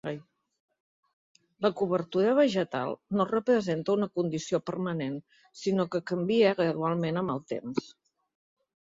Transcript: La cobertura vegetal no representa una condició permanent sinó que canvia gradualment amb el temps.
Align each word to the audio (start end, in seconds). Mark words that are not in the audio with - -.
La 1.65 1.69
cobertura 1.81 2.29
vegetal 2.39 2.95
no 3.19 3.27
representa 3.31 3.93
una 3.97 4.07
condició 4.19 4.59
permanent 4.69 5.19
sinó 5.65 5.85
que 5.97 6.01
canvia 6.13 6.55
gradualment 6.63 7.21
amb 7.23 7.35
el 7.35 7.43
temps. 7.53 7.93